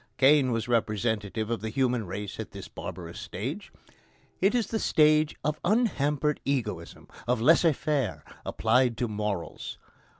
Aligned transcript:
Cain 0.17 0.51
was 0.51 0.67
representative 0.67 1.51
of 1.51 1.61
the 1.61 1.69
human 1.69 2.07
race 2.07 2.39
at 2.39 2.53
this 2.53 2.67
barbarous 2.67 3.19
stage. 3.19 3.71
It 4.39 4.55
is 4.55 4.65
the 4.65 4.79
stage 4.79 5.35
of 5.43 5.59
unhampered 5.63 6.39
egoism, 6.43 7.07
of 7.27 7.39
laissez 7.39 7.73
faire 7.73 8.23
applied 8.43 8.97
to 8.97 9.07
morals. 9.07 9.77